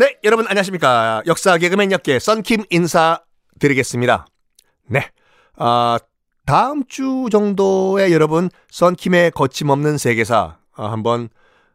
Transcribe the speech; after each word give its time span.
네, 0.00 0.18
여러분 0.24 0.46
안녕하십니까. 0.48 1.22
역사 1.26 1.58
개그맨 1.58 1.92
역계 1.92 2.18
썬킴 2.20 2.64
인사드리겠습니다. 2.70 4.26
네, 4.86 5.10
아, 5.56 5.98
다음 6.46 6.86
주 6.86 7.28
정도에 7.30 8.10
여러분 8.10 8.48
썬킴의 8.70 9.32
거침없는 9.32 9.98
세계사 9.98 10.56
아, 10.74 10.90
한번 10.90 11.28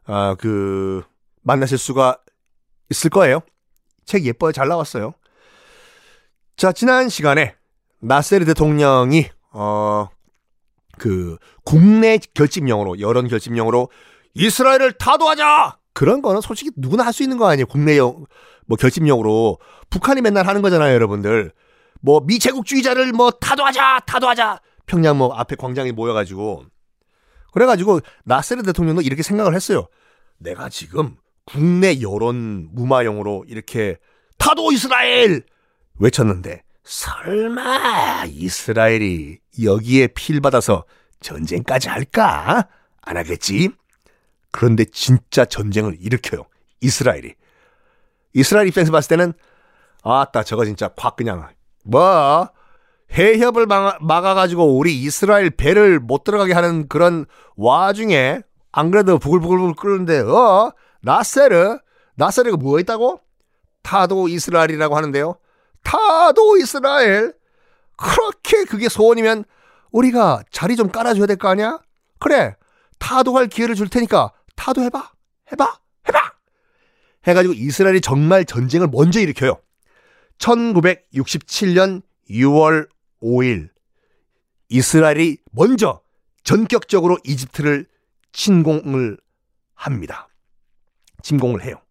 아, 0.07 0.35
그 0.39 1.03
만나실 1.43 1.77
수가 1.77 2.17
있을 2.89 3.11
거예요. 3.11 3.41
책 4.05 4.25
예뻐요. 4.25 4.51
잘 4.51 4.69
나왔어요. 4.69 5.13
자, 6.57 6.71
지난 6.71 7.09
시간에 7.09 7.53
나세르 7.99 8.45
대통령이 8.45 9.29
어, 9.51 10.09
그 10.97 11.37
국내 11.63 12.17
결집령으로 12.33 12.99
여론 13.01 13.27
결집령으로 13.27 13.91
이스라엘을 14.33 14.93
타도하자 14.93 15.77
그런 15.95 16.21
거는 16.21 16.41
솔직히 16.41 16.71
누구나 16.75 17.03
할 17.05 17.13
수 17.13 17.23
있는 17.23 17.37
거 17.37 17.47
아니에요. 17.47 17.65
국내용 17.65 18.25
뭐 18.67 18.77
결집령으로. 18.77 19.59
북한이 19.89 20.21
맨날 20.21 20.45
하는 20.47 20.61
거잖아요 20.61 20.93
여러분들. 20.93 21.51
뭐 22.01 22.19
미제국주의자를 22.19 23.13
뭐 23.13 23.31
타도하자 23.31 24.01
타도하자. 24.05 24.61
평양 24.85 25.17
뭐 25.17 25.33
앞에 25.33 25.55
광장에 25.55 25.91
모여가지고. 25.93 26.65
그래가지고 27.53 28.01
나세르 28.25 28.63
대통령도 28.63 29.01
이렇게 29.01 29.23
생각을 29.23 29.55
했어요. 29.55 29.87
내가 30.37 30.67
지금 30.69 31.15
국내 31.45 32.01
여론 32.01 32.67
무마용으로 32.73 33.45
이렇게 33.47 33.97
타도 34.37 34.71
이스라엘! 34.73 35.43
외쳤는데 35.97 36.63
설마 36.83 38.25
이스라엘이 38.27 39.39
여기에 39.63 40.07
필 40.07 40.41
받아서 40.41 40.83
전쟁까지 41.21 41.87
할까? 41.87 42.67
안 43.01 43.15
하겠지? 43.17 43.69
그런데 44.55 44.85
진짜 44.85 45.43
전쟁을 45.43 45.97
일으켜요. 45.99 46.45
이스라엘이. 46.79 47.33
이스라엘 48.33 48.67
입장에서 48.69 48.89
봤을 48.93 49.09
때는 49.09 49.33
아따 50.01 50.43
저거 50.43 50.63
진짜 50.63 50.87
콱 50.95 51.17
그냥 51.17 51.49
뭐 51.83 52.47
해협을 53.11 53.65
막아, 53.65 53.97
막아 53.99 54.33
가지고 54.33 54.77
우리 54.77 55.01
이스라엘 55.01 55.49
배를 55.49 55.99
못 55.99 56.23
들어가게 56.23 56.53
하는 56.53 56.87
그런 56.87 57.25
와중에 57.57 58.43
안 58.71 58.91
그래도 58.91 59.19
부글부글 59.19 59.73
끓는데 59.75 60.19
어 60.19 60.71
나세르 61.01 61.79
나세르가 62.15 62.55
뭐 62.55 62.79
있다고? 62.79 63.19
타도 63.83 64.29
이스라엘이라고 64.29 64.95
하는데요. 64.95 65.35
타도 65.83 66.55
이스라엘 66.57 67.33
그렇게 67.97 68.63
그게 68.63 68.87
소원이면 68.87 69.43
우리가 69.91 70.43
자리 70.49 70.77
좀 70.77 70.89
깔아줘야 70.89 71.25
될 71.25 71.35
거 71.35 71.49
아니야? 71.49 71.79
그래 72.19 72.55
타도할 72.99 73.47
기회를 73.47 73.75
줄 73.75 73.89
테니까 73.89 74.31
타도 74.55 74.81
해봐 74.83 75.11
해봐 75.51 75.79
해봐 76.07 76.33
해가지고 77.27 77.53
이스라엘이 77.53 78.01
정말 78.01 78.45
전쟁을 78.45 78.87
먼저 78.87 79.19
일으켜요. 79.19 79.59
1967년 80.37 82.01
6월 82.29 82.87
5일 83.21 83.69
이스라엘이 84.69 85.37
먼저 85.51 86.01
전격적으로 86.43 87.17
이집트를 87.23 87.85
침공을 88.31 89.17
합니다. 89.73 90.27
침공을 91.23 91.63
해요. 91.63 91.81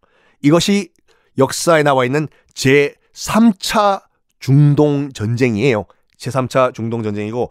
이것이 0.43 0.93
역사에 1.39 1.83
나와 1.83 2.05
있는 2.05 2.29
제 2.53 2.95
3차 3.13 4.03
중동 4.39 5.13
전쟁이에요. 5.13 5.87
제3차 6.19 6.75
중동 6.75 7.03
전쟁이고 7.03 7.51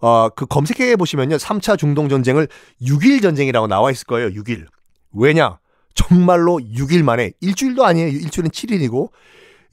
어, 0.00 0.28
그 0.30 0.46
검색해 0.46 0.96
보시면요. 0.96 1.36
3차 1.36 1.78
중동 1.78 2.08
전쟁을 2.08 2.48
6일 2.82 3.22
전쟁이라고 3.22 3.66
나와 3.66 3.90
있을 3.90 4.06
거예요. 4.06 4.30
6일. 4.30 4.66
왜냐? 5.12 5.58
정말로 5.94 6.58
6일 6.58 7.02
만에 7.02 7.32
일주일도 7.40 7.84
아니에요. 7.84 8.08
일주일은 8.08 8.50
7일이고 8.50 9.10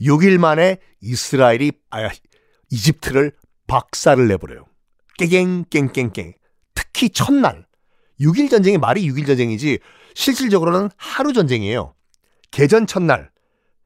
6일 0.01 0.37
만에 0.37 0.77
이스라엘이 1.01 1.71
아 1.89 2.09
이집트를 2.69 3.31
박살을 3.67 4.27
내버려요. 4.27 4.65
깽깽깽깽깽. 5.17 6.33
특히 6.75 7.09
첫날 7.09 7.65
6일 8.19 8.49
전쟁이 8.49 8.77
말이 8.77 9.07
6일 9.09 9.27
전쟁이지 9.27 9.79
실질적으로는 10.15 10.89
하루 10.97 11.33
전쟁이에요. 11.33 11.93
개전 12.51 12.87
첫날 12.87 13.29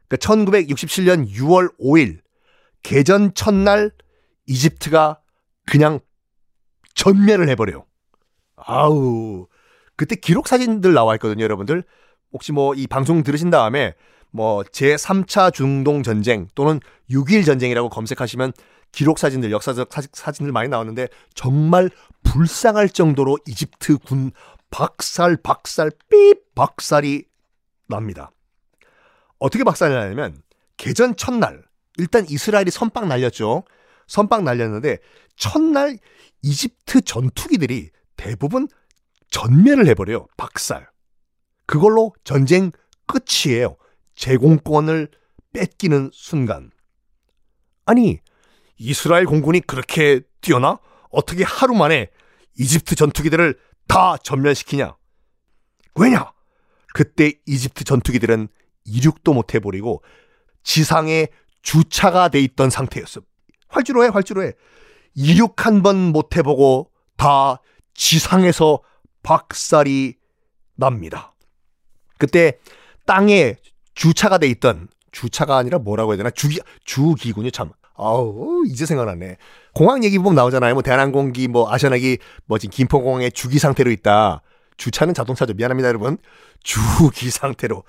그러니까 0.08 0.28
1967년 0.28 1.30
6월 1.30 1.78
5일 1.80 2.20
개전 2.84 3.34
첫날 3.34 3.92
이집트가 4.48 5.20
그냥 5.66 6.00
전멸을 7.02 7.50
해버려요. 7.50 7.86
아우 8.56 9.48
그때 9.96 10.16
기록 10.16 10.48
사진들 10.48 10.94
나와 10.94 11.16
있거든요, 11.16 11.44
여러분들. 11.44 11.84
혹시 12.32 12.52
뭐 12.52 12.74
이 12.76 12.86
방송 12.88 13.24
들으신 13.24 13.50
다음에 13.50 13.96
뭐 14.30 14.64
제3차 14.64 15.52
중동 15.52 16.04
전쟁 16.04 16.48
또는 16.56 16.80
6일 17.10 17.46
전쟁이라고 17.46 17.90
검색하시면 17.90 18.54
기록 18.92 19.20
사진들, 19.20 19.52
역사적 19.52 19.90
사진들 20.14 20.52
많이 20.52 20.70
나오는데 20.70 21.08
정말 21.34 21.90
불쌍할 22.24 22.90
정도로 22.90 23.38
이집트 23.48 23.98
군 23.98 24.32
박살 24.70 25.38
박살 25.38 25.92
삐 26.10 26.36
박살이 26.56 27.26
납니다. 27.88 28.32
어떻게 29.40 29.64
박살이 29.64 29.94
나냐면 29.94 30.42
개전 30.78 31.16
첫날 31.16 31.64
일단 31.98 32.26
이스라엘이 32.30 32.70
선빵 32.70 33.08
날렸죠. 33.08 33.64
선빵 34.12 34.44
날렸는데 34.44 34.98
첫날 35.38 35.98
이집트 36.42 37.02
전투기들이 37.02 37.92
대부분 38.18 38.68
전멸을 39.30 39.88
해버려요. 39.88 40.28
박살. 40.36 40.90
그걸로 41.66 42.14
전쟁 42.26 42.72
끝이에요. 43.08 43.78
제공권을 44.16 45.10
뺏기는 45.54 46.12
순간. 46.14 46.72
아니, 47.86 48.20
이스라엘 48.78 49.26
공군이 49.26 49.62
그렇게 49.62 50.20
뛰어나? 50.42 50.80
어떻게 51.10 51.46
하루 51.46 51.74
만에 51.74 52.10
이집트 52.60 52.96
전투기들을 52.96 53.58
다 53.88 54.18
전멸시키냐? 54.18 54.94
왜냐? 55.96 56.34
그때 56.94 57.32
이집트 57.46 57.86
전투기들은 57.86 58.50
이륙도 58.84 59.34
못 59.34 59.54
해버리고 59.54 60.04
지상에 60.64 61.28
주차가 61.62 62.28
돼 62.28 62.42
있던 62.42 62.70
상태였어. 62.70 63.22
활주로 63.72 64.04
해, 64.04 64.10
활주로 64.10 64.44
해. 64.44 64.54
이륙 65.16 65.66
한 65.66 65.82
번 65.82 66.12
못 66.12 66.38
해보고 66.38 66.90
다 67.18 67.60
지상에서 67.94 68.80
박살이 69.24 70.16
납니다. 70.76 71.34
그때 72.18 72.60
땅에 73.06 73.56
주차가 73.94 74.38
돼 74.38 74.48
있던 74.48 74.88
주차가 75.12 75.58
아니라 75.58 75.80
뭐라고 75.80 76.12
해야 76.12 76.18
되나 76.18 76.30
주기 76.30 76.60
주기군요 76.86 77.50
참. 77.50 77.72
아우 77.96 78.64
이제 78.68 78.86
생각나네. 78.86 79.38
공항 79.74 80.04
얘기 80.04 80.18
보면 80.18 80.36
나오잖아요. 80.36 80.74
뭐 80.74 80.82
대한항공기 80.82 81.48
뭐 81.50 81.72
아시아나기 81.72 82.18
뭐 82.46 82.58
지금 82.58 82.72
김포공항에 82.72 83.30
주기 83.30 83.60
상태로 83.60 83.92
있다. 83.92 84.42
주차는 84.78 85.14
자동차죠. 85.14 85.54
미안합니다 85.54 85.90
여러분. 85.90 86.18
주기 86.64 87.30
상태로. 87.30 87.84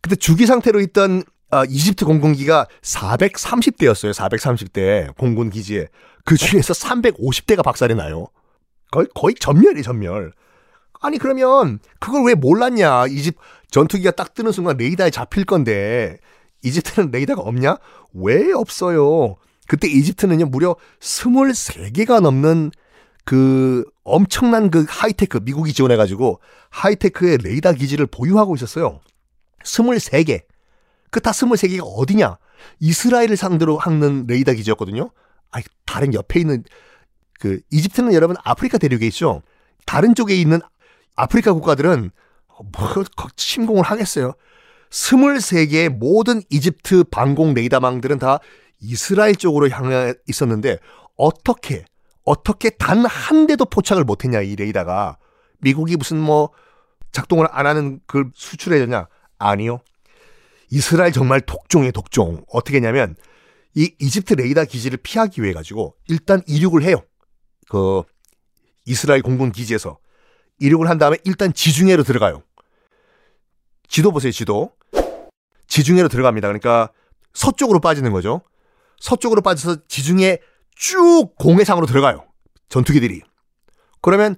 그때 0.00 0.14
주기 0.16 0.46
상태로 0.46 0.80
있던 0.80 1.24
아, 1.52 1.66
이집트 1.68 2.06
공군기가 2.06 2.66
430대였어요. 2.80 4.14
430대 4.14 5.14
공군 5.18 5.50
기지에. 5.50 5.88
그 6.24 6.38
중에서 6.38 6.72
350대가 6.72 7.62
박살이 7.62 7.94
나요. 7.94 8.28
거의, 8.90 9.06
거의 9.14 9.34
전멸이 9.34 9.82
전멸. 9.82 10.32
아니 11.02 11.18
그러면 11.18 11.78
그걸 12.00 12.24
왜 12.24 12.34
몰랐냐? 12.34 13.08
이집 13.08 13.36
전투기가 13.70 14.12
딱 14.12 14.32
뜨는 14.32 14.50
순간 14.50 14.78
레이더에 14.78 15.10
잡힐 15.10 15.44
건데 15.44 16.16
이집트는 16.62 17.10
레이더가 17.10 17.42
없냐? 17.42 17.76
왜 18.14 18.50
없어요? 18.52 19.36
그때 19.68 19.88
이집트는요 19.88 20.46
무려 20.46 20.76
23개가 21.00 22.20
넘는 22.20 22.70
그 23.26 23.84
엄청난 24.04 24.70
그 24.70 24.86
하이테크 24.88 25.40
미국이 25.42 25.74
지원해가지고 25.74 26.40
하이테크의 26.70 27.38
레이더 27.42 27.74
기지를 27.74 28.06
보유하고 28.06 28.54
있었어요. 28.54 29.00
23개. 29.64 30.44
그다 31.12 31.30
23개가 31.30 31.82
어디냐? 31.84 32.38
이스라엘을 32.80 33.36
상대로 33.36 33.78
하는 33.78 34.26
레이더 34.26 34.54
기지였거든요. 34.54 35.10
아니 35.50 35.64
다른 35.86 36.14
옆에 36.14 36.40
있는 36.40 36.64
그 37.38 37.60
이집트는 37.70 38.14
여러분 38.14 38.34
아프리카 38.42 38.78
대륙에 38.78 39.06
있죠. 39.06 39.42
다른 39.86 40.14
쪽에 40.14 40.34
있는 40.34 40.60
아프리카 41.14 41.52
국가들은 41.52 42.10
뭐 42.72 43.04
침공을 43.36 43.82
하겠어요. 43.82 44.32
23개의 44.90 45.90
모든 45.90 46.42
이집트 46.50 47.04
방공 47.04 47.54
레이더망들은 47.54 48.18
다 48.18 48.38
이스라엘 48.80 49.36
쪽으로 49.36 49.68
향해 49.70 50.14
있었는데 50.26 50.78
어떻게 51.16 51.84
어떻게 52.24 52.70
단 52.70 53.04
한 53.04 53.46
대도 53.46 53.64
포착을 53.66 54.04
못했냐 54.04 54.40
이 54.42 54.56
레이더가 54.56 55.18
미국이 55.58 55.96
무슨 55.96 56.18
뭐 56.18 56.50
작동을 57.10 57.48
안 57.50 57.66
하는 57.66 58.00
그 58.06 58.30
수출해줬냐 58.34 59.08
아니요 59.38 59.80
이스라엘 60.72 61.12
정말 61.12 61.40
독종의 61.40 61.92
독종 61.92 62.44
어떻게 62.48 62.76
했냐면 62.78 63.14
이 63.74 63.94
이집트 63.98 64.34
레이더 64.34 64.64
기지를 64.64 64.98
피하기 64.98 65.42
위해 65.42 65.52
가지고 65.52 65.96
일단 66.08 66.42
이륙을 66.46 66.82
해요 66.82 67.02
그 67.68 68.02
이스라엘 68.84 69.22
공군 69.22 69.52
기지에서 69.52 69.98
이륙을 70.58 70.88
한 70.88 70.98
다음에 70.98 71.18
일단 71.24 71.52
지중해로 71.52 72.02
들어가요 72.02 72.42
지도 73.88 74.10
보세요 74.10 74.32
지도 74.32 74.72
지중해로 75.72 76.08
들어갑니다. 76.08 76.48
그러니까 76.48 76.90
서쪽으로 77.32 77.80
빠지는 77.80 78.12
거죠. 78.12 78.42
서쪽으로 79.00 79.40
빠져서 79.40 79.86
지중해 79.88 80.38
쭉 80.76 81.30
공해상으로 81.38 81.86
들어가요. 81.86 82.26
전투기들이. 82.68 83.22
그러면 84.02 84.36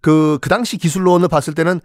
그, 0.00 0.38
그 0.42 0.48
당시 0.48 0.76
기술로는 0.76 1.28
봤을 1.28 1.54
때는 1.54 1.80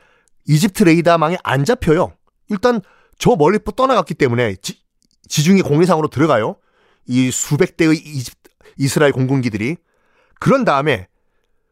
이집트 0.47 0.83
레이더망에 0.85 1.37
안 1.43 1.65
잡혀요. 1.65 2.13
일단 2.49 2.81
저 3.19 3.35
멀리 3.35 3.59
떠나갔기 3.75 4.15
때문에 4.15 4.55
지, 4.55 4.79
지중해 5.27 5.61
공해상으로 5.61 6.07
들어가요. 6.07 6.55
이 7.05 7.29
수백 7.31 7.77
대의 7.77 7.97
이집트, 7.97 8.49
이스라엘 8.77 9.11
공군기들이. 9.11 9.77
그런 10.39 10.65
다음에 10.65 11.07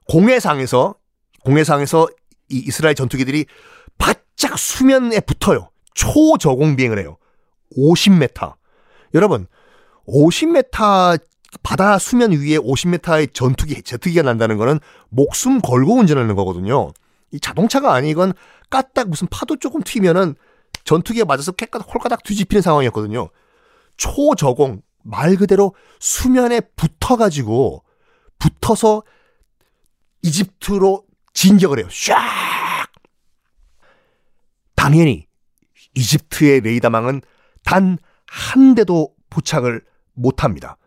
공해상에서, 0.10 0.96
공해상에서 1.44 2.08
이 2.50 2.64
이스라엘 2.68 2.96
전투기들이 2.96 3.46
바짝 3.98 4.60
수면에 4.60 5.22
붙어요. 5.22 5.70
초저공 5.96 6.76
비행을 6.76 7.00
해요. 7.00 7.18
50m. 7.78 8.56
여러분, 9.14 9.48
50m 10.08 11.20
바다 11.64 11.98
수면 11.98 12.32
위에 12.32 12.58
50m의 12.58 13.34
전투기, 13.34 13.82
제트기가 13.82 14.22
난다는 14.22 14.58
거는 14.58 14.80
목숨 15.10 15.60
걸고 15.60 15.96
운전하는 15.96 16.36
거거든요. 16.36 16.92
이 17.32 17.40
자동차가 17.40 17.94
아니건 17.94 18.34
까딱 18.70 19.10
무슨 19.10 19.28
파도 19.28 19.56
조금 19.58 19.82
튀면은 19.82 20.36
전투기에 20.88 21.24
맞아서 21.26 21.52
깨끗 21.52 21.80
홀가닥 21.80 22.24
뒤집히는 22.24 22.64
상황이었거든요. 22.64 23.30
초저공, 23.98 24.82
말 25.04 25.36
그대로 25.36 25.76
수면에 26.00 26.62
붙어가지고 26.62 27.84
붙어서 28.40 29.04
이집트로 30.24 31.06
진격을 31.34 31.80
해요. 31.80 31.88
샥! 31.88 32.16
당연히 34.76 35.28
이집트의 35.94 36.62
레이더망은 36.62 37.22
단 37.64 37.98
한 38.28 38.76
대도 38.76 39.14
포착을 39.30 39.82
못 40.14 40.44
합니다. 40.44 40.78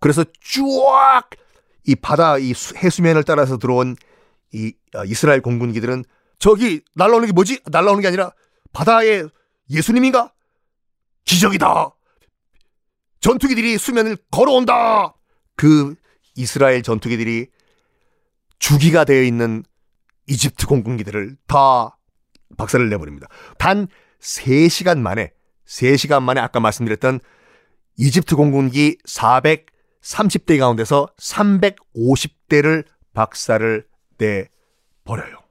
그래서 0.00 0.24
쫙이 0.42 1.94
바다 2.00 2.38
이 2.38 2.52
해수면을 2.76 3.24
따라서 3.24 3.58
들어온 3.58 3.96
이 4.52 4.72
아, 4.94 5.04
이스라엘 5.04 5.40
공군기들은 5.40 6.04
저기 6.38 6.82
날라오는 6.94 7.26
게 7.26 7.32
뭐지? 7.32 7.60
날라오는 7.70 8.02
게 8.02 8.08
아니라 8.08 8.32
바다에 8.74 9.24
예수님인가? 9.70 10.32
기적이다. 11.24 11.90
전투기들이 13.20 13.78
수면을 13.78 14.18
걸어온다. 14.30 15.14
그 15.56 15.94
이스라엘 16.36 16.82
전투기들이 16.82 17.46
주기가 18.58 19.04
되어 19.04 19.22
있는 19.22 19.62
이집트 20.26 20.66
공군기들을 20.66 21.36
다 21.46 21.96
박살을 22.56 22.90
내버립니다. 22.90 23.28
단 23.58 23.88
3시간 24.20 24.98
만에 24.98 25.32
3시간 25.66 26.22
만에 26.22 26.40
아까 26.40 26.60
말씀드렸던 26.60 27.20
이집트 27.96 28.36
공군기 28.36 28.98
430대 29.06 30.58
가운데서 30.58 31.08
350대를 31.18 32.84
박살을 33.12 33.86
내 34.18 34.48
버려요. 35.04 35.43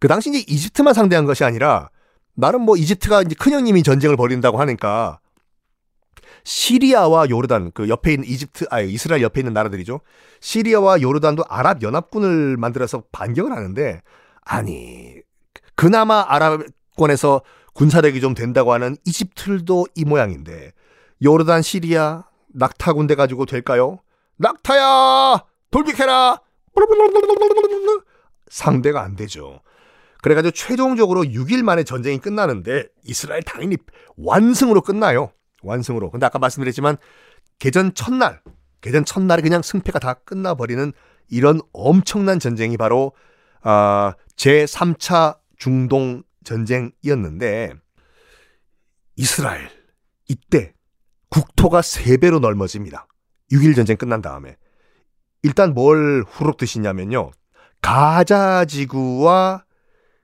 그 0.00 0.08
당시 0.08 0.30
이제 0.30 0.44
이집트만 0.48 0.94
상대한 0.94 1.26
것이 1.26 1.44
아니라 1.44 1.90
나름 2.34 2.62
뭐 2.62 2.76
이집트가 2.76 3.22
이제 3.22 3.34
큰형님이 3.34 3.82
전쟁을 3.82 4.16
벌인다고 4.16 4.58
하니까 4.58 5.20
시리아와 6.42 7.28
요르단 7.28 7.72
그 7.74 7.88
옆에 7.88 8.14
있는 8.14 8.26
이집트 8.26 8.66
아 8.70 8.80
이스라엘 8.80 9.22
옆에 9.22 9.40
있는 9.40 9.52
나라들이죠. 9.52 10.00
시리아와 10.40 11.02
요르단도 11.02 11.44
아랍 11.48 11.82
연합군을 11.82 12.56
만들어서 12.56 13.04
반격을 13.12 13.52
하는데 13.52 14.00
아니 14.42 15.16
그나마 15.76 16.24
아랍권에서 16.26 17.42
군사력이 17.74 18.22
좀 18.22 18.34
된다고 18.34 18.72
하는 18.72 18.96
이집트도 19.04 19.86
이 19.94 20.04
모양인데 20.06 20.72
요르단 21.22 21.60
시리아 21.60 22.24
낙타 22.48 22.94
군대 22.94 23.14
가지고 23.14 23.44
될까요? 23.44 23.98
낙타야 24.38 25.44
돌격해라 25.70 26.40
상대가 28.48 29.02
안 29.02 29.14
되죠. 29.14 29.60
그래가지고 30.22 30.52
최종적으로 30.52 31.22
6일 31.22 31.62
만에 31.62 31.84
전쟁이 31.84 32.18
끝나는데 32.18 32.88
이스라엘 33.04 33.42
당연히 33.42 33.76
완승으로 34.16 34.82
끝나요. 34.82 35.32
완승으로. 35.62 36.10
근데 36.10 36.26
아까 36.26 36.38
말씀드렸지만 36.38 36.96
개전 37.58 37.94
첫날, 37.94 38.40
개전 38.80 39.04
첫날에 39.04 39.42
그냥 39.42 39.62
승패가 39.62 39.98
다 39.98 40.14
끝나버리는 40.14 40.92
이런 41.28 41.60
엄청난 41.72 42.38
전쟁이 42.38 42.76
바로 42.76 43.12
아, 43.62 44.14
제3차 44.36 45.38
중동 45.58 46.22
전쟁이었는데 46.44 47.74
이스라엘 49.16 49.68
이때 50.28 50.74
국토가 51.28 51.80
3배로 51.80 52.40
넓어집니다. 52.40 53.06
6일 53.52 53.76
전쟁 53.76 53.96
끝난 53.96 54.22
다음에 54.22 54.56
일단 55.42 55.74
뭘 55.74 56.24
후룩 56.26 56.56
드시냐면요. 56.56 57.30
가자 57.82 58.64
지구와 58.64 59.64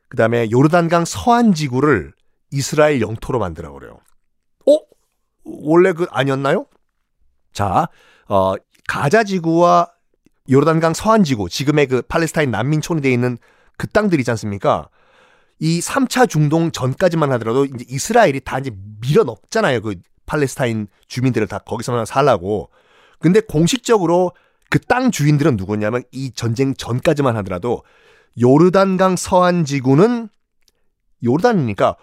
그 0.08 0.17
다음에 0.17 0.49
요르단강 0.50 1.05
서안 1.05 1.53
지구를 1.53 2.12
이스라엘 2.50 3.00
영토로 3.00 3.38
만들어 3.38 3.73
버려요. 3.73 3.99
어? 4.69 4.79
원래 5.44 5.93
그 5.93 6.06
아니었나요? 6.11 6.67
자, 7.53 7.88
어, 8.29 8.55
가자 8.88 9.25
지구와 9.25 9.91
요르단강 10.50 10.94
서안 10.94 11.25
지구, 11.25 11.49
지금의 11.49 11.87
그 11.88 12.03
팔레스타인 12.03 12.50
난민촌이 12.50 13.00
되어 13.00 13.11
있는 13.11 13.38
그 13.76 13.88
땅들이지 13.88 14.31
않습니까? 14.32 14.88
이 15.58 15.81
3차 15.81 16.29
중동 16.29 16.70
전까지만 16.70 17.32
하더라도 17.32 17.64
이제 17.64 17.85
이스라엘이 17.88 18.41
다 18.41 18.59
이제 18.59 18.70
밀어 19.00 19.25
넣잖아요. 19.25 19.81
그 19.81 19.97
팔레스타인 20.26 20.88
주민들을 21.09 21.47
다 21.49 21.59
거기서만 21.59 22.05
살라고. 22.05 22.70
근데 23.19 23.41
공식적으로 23.41 24.32
그 24.69 24.79
땅 24.79 25.11
주인들은 25.11 25.56
누구냐면 25.56 26.02
이 26.11 26.32
전쟁 26.32 26.75
전까지만 26.75 27.37
하더라도 27.37 27.82
요르단강 28.41 29.17
서안 29.17 29.65
지구는 29.65 30.29
요르단이니까 31.25 31.97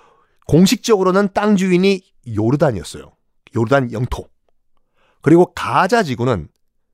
공식적으로는 0.48 1.30
땅 1.34 1.56
주인이 1.56 2.02
요르단이었어요. 2.36 3.12
요르단 3.56 3.92
영토. 3.92 4.28
그리고 5.22 5.54
가자 5.54 6.04
지구는 6.04 6.50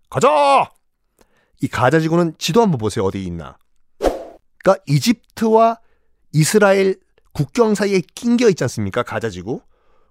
가자! 0.09 0.71
이 1.61 1.67
가자 1.67 1.99
지구는 1.99 2.35
지도 2.37 2.61
한번 2.61 2.77
보세요. 2.77 3.05
어디 3.05 3.23
있나. 3.25 3.57
그러니까 3.97 4.83
이집트와 4.87 5.79
이스라엘 6.31 6.99
국경 7.33 7.75
사이에 7.75 8.01
낑겨 8.15 8.49
있지 8.49 8.63
않습니까? 8.63 9.03
가자 9.03 9.29
지구. 9.29 9.61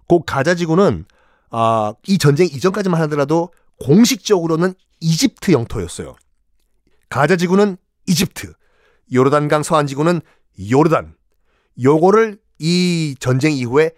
그 0.07 0.19
가자 0.25 0.55
지구는 0.55 1.05
아, 1.51 1.93
이 2.07 2.17
전쟁 2.17 2.47
이전까지만 2.47 2.99
하더라도 3.01 3.51
공식적으로는 3.79 4.73
이집트 4.99 5.51
영토였어요. 5.51 6.15
가자 7.09 7.35
지구는 7.35 7.77
이집트, 8.07 8.53
요르단강 9.13 9.63
서안 9.63 9.87
지구는 9.87 10.21
요르단. 10.71 11.15
요거를 11.81 12.39
이 12.59 13.15
전쟁 13.19 13.53
이후에 13.53 13.91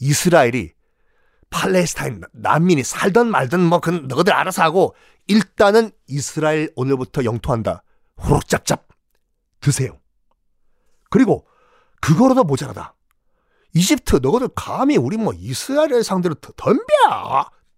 이스라엘이 0.00 0.72
팔레스타인 1.50 2.22
난민이 2.32 2.82
살던 2.82 3.30
말든 3.30 3.60
뭐 3.60 3.80
그 3.80 3.90
너희들 3.90 4.32
알아서 4.32 4.62
하고 4.62 4.94
일단은 5.28 5.90
이스라엘 6.06 6.70
오늘부터 6.76 7.24
영토한다. 7.24 7.82
후룩짭짭 8.18 8.86
드세요. 9.60 9.98
그리고 11.10 11.46
그거로도 12.00 12.44
모자라다. 12.44 12.94
이집트 13.74 14.16
너희들 14.22 14.48
감히 14.54 14.96
우리 14.96 15.16
뭐 15.16 15.32
이스라엘 15.34 16.02
상대로 16.04 16.34
덤벼 16.34 16.80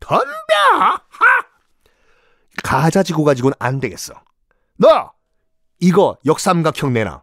덤벼 0.01 0.25
하 0.79 1.01
가자 2.63 3.03
지구 3.03 3.25
가지고는 3.25 3.55
안 3.59 3.81
되겠어. 3.81 4.15
너 4.77 5.13
이거 5.85 6.17
역삼각형 6.25 6.95
내놔. 6.95 7.23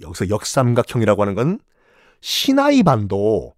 여기서 0.00 0.30
역삼각형이라고 0.30 1.20
하는 1.22 1.34
건 1.34 1.60
시나이 2.22 2.82
반도. 2.82 3.54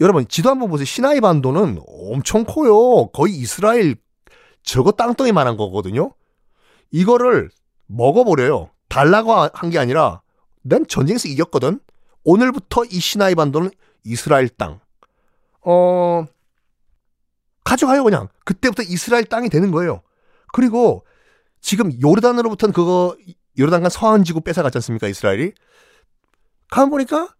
여러분 0.00 0.26
지도 0.26 0.50
한번 0.50 0.68
보세요. 0.68 0.84
시나이 0.84 1.20
반도는 1.20 1.80
엄청 1.86 2.44
커요. 2.44 3.06
거의 3.12 3.34
이스라엘 3.36 3.94
저거 4.64 4.90
땅덩이만한 4.90 5.56
거거든요. 5.56 6.12
이거를 6.90 7.50
먹어버려요. 7.86 8.70
달라고 8.88 9.32
한 9.32 9.70
게 9.70 9.78
아니라 9.78 10.22
난 10.62 10.84
전쟁에서 10.88 11.28
이겼거든. 11.28 11.78
오늘부터 12.24 12.84
이 12.86 12.98
시나이 12.98 13.36
반도는 13.36 13.70
이스라엘 14.02 14.48
땅. 14.48 14.80
어 15.62 16.26
가져가요 17.62 18.02
그냥. 18.02 18.28
그때부터 18.44 18.82
이스라엘 18.82 19.24
땅이 19.24 19.50
되는 19.50 19.70
거예요. 19.70 20.02
그리고 20.52 21.04
지금 21.66 21.90
요르단으로부터는 22.00 22.72
그거 22.72 23.16
요르단간 23.58 23.90
서한 23.90 24.22
지구 24.22 24.40
뺏어갔지 24.40 24.78
않습니까 24.78 25.08
이스라엘이? 25.08 25.50
가만 26.70 26.90
보니까 26.90 27.34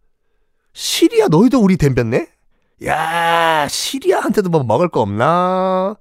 시리아 0.73 1.29
너희도 1.29 1.61
우리 1.61 1.77
댐볐네? 1.77 2.29
야 2.87 3.69
시리아한테도 3.69 4.51
뭐 4.51 4.65
먹을 4.65 4.89
거 4.89 5.01
없나? 5.01 5.95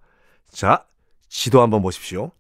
자 0.50 0.88
지도 1.30 1.62
한번 1.62 1.84
보십시오. 1.84 2.32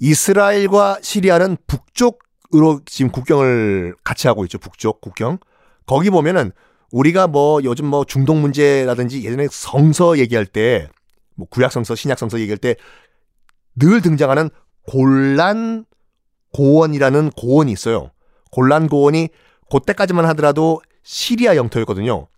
이스라엘과 0.00 0.98
시리아는 1.02 1.56
북쪽으로 1.68 2.80
지금 2.84 3.12
국경을 3.12 3.94
같이 4.02 4.26
하고 4.26 4.44
있죠. 4.46 4.58
북쪽 4.58 5.00
국경. 5.00 5.38
거기 5.86 6.10
보면은 6.10 6.50
우리가 6.90 7.28
뭐 7.28 7.62
요즘 7.62 7.86
뭐 7.86 8.04
중동 8.04 8.42
문제라든지 8.42 9.22
예전에 9.24 9.46
성서 9.52 10.18
얘기할 10.18 10.46
때 10.46 10.88
뭐 11.36 11.48
구약 11.48 11.72
성서, 11.72 11.94
신약 11.96 12.18
성서 12.18 12.40
얘기할 12.40 12.58
때 12.58 12.74
늘 13.76 14.00
등장하는 14.00 14.50
곤란 14.86 15.84
고원이라는 16.52 17.30
고원이 17.30 17.72
있어요. 17.72 18.10
곤란 18.50 18.88
고원이 18.88 19.28
그때까지만 19.70 20.24
하더라도 20.26 20.80
시리아 21.02 21.56
영토였거든요. 21.56 22.28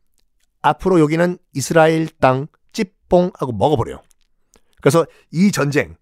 앞으로 0.63 1.01
여기는 1.01 1.39
이스라엘 1.55 2.09
땅 2.21 2.47
찌뽕하고 2.73 3.53
먹어버려요. 3.53 4.03
그래서 4.81 5.07
이 5.33 5.53
전쟁, 5.53 5.97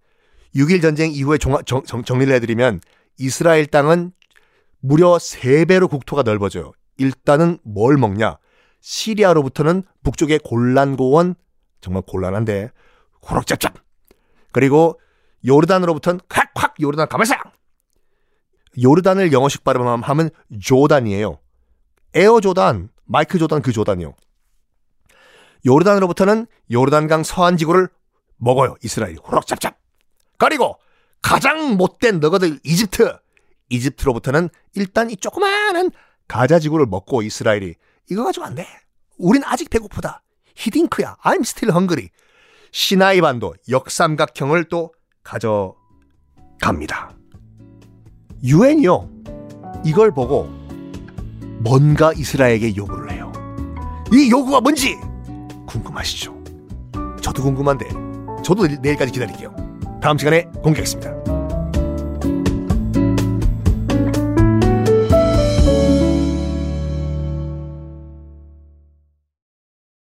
6일 0.55 0.83
전쟁 0.83 1.11
이후에 1.11 1.39
정, 1.39 1.57
정, 1.65 1.83
정 1.85 2.19
리를 2.19 2.35
해드리면 2.35 2.81
이스라엘 3.19 3.67
땅은 3.67 4.13
무려 4.81 5.17
3배로 5.17 5.89
국토가 5.89 6.23
넓어져요. 6.23 6.73
일단은 6.99 7.59
뭘 7.63 7.97
먹냐? 7.97 8.39
시리아로부터는 8.81 9.83
북쪽의 10.03 10.41
골란고원, 10.41 11.35
정말 11.81 12.03
곤란한데, 12.07 12.71
호락짭짭. 13.29 13.75
그리고 14.53 15.01
요르단으로부터는 15.47 16.21
콱콱 16.29 16.75
요르단 16.81 17.09
가만있어! 17.09 17.35
요르단을 18.83 19.33
영어식 19.33 19.63
발음하면 19.65 20.31
조단이에요. 20.61 21.39
에어 22.15 22.41
조단, 22.41 22.91
마이크 23.05 23.39
조단 23.39 23.63
그 23.63 23.73
조단이요. 23.73 24.15
요르단으로부터는 25.67 26.47
요르단강 26.71 27.23
서안 27.23 27.57
지구를 27.57 27.89
먹어요. 28.37 28.77
이스라엘이 28.83 29.17
호락짭짭. 29.17 29.79
그리고 30.39 30.79
가장 31.23 31.77
못된 31.77 32.21
너거들 32.21 32.61
이집트. 32.65 33.17
이집트로부터는 33.71 34.51
일단 34.75 35.11
이 35.11 35.17
조그마한 35.17 35.91
가자 36.29 36.59
지구를 36.59 36.87
먹고 36.87 37.23
이스라엘이 37.23 37.75
이거 38.11 38.25
가지고 38.25 38.47
안 38.47 38.55
돼. 38.55 38.67
우린 39.17 39.43
아직 39.45 39.71
배고프다. 39.71 40.23
히딩크야. 40.57 41.17
I'm 41.25 41.41
still 41.41 41.75
hungry. 41.75 42.11
시나이 42.73 43.21
반도 43.21 43.55
역삼각형을 43.69 44.65
또 44.65 44.93
가져갑니다. 45.25 47.11
유엔이요. 48.45 49.09
이걸 49.85 50.13
보고 50.13 50.45
뭔가 51.61 52.13
이스라엘에게 52.13 52.77
요구를 52.77 53.11
해요. 53.11 53.33
이 54.13 54.31
요구가 54.31 54.61
뭔지 54.61 54.97
궁금하시죠? 55.67 56.45
저도 57.23 57.43
궁금한데 57.43 57.89
저도 58.45 58.67
내일까지 58.67 59.13
기다릴게요. 59.13 59.55
다음 60.01 60.19
시간에 60.19 60.45
공개하겠습니다. 60.63 61.34